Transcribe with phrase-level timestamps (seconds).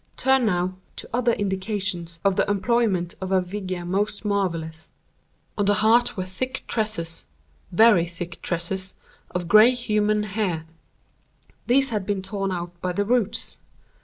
[0.17, 4.89] _"Turn, now, to other indications of the employment of a vigor most marvellous.
[5.59, 10.65] On the hearth were thick tresses—very thick tresses—of grey human hair.
[11.67, 13.57] These had been torn out by the roots.